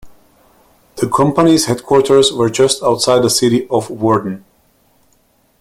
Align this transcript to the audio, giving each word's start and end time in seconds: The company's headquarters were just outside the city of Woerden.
The 0.95 1.07
company's 1.07 1.65
headquarters 1.67 2.33
were 2.33 2.49
just 2.49 2.81
outside 2.81 3.19
the 3.21 3.29
city 3.29 3.67
of 3.69 3.89
Woerden. 3.89 4.43